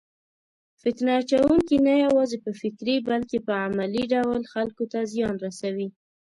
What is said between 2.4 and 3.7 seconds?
په فکري بلکې په